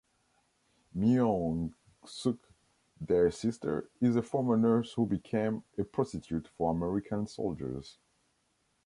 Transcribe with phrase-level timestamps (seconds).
[0.97, 2.39] Myeongsuk,
[2.99, 7.99] their sister, is a former nurse who became a prostitute for American soldiers.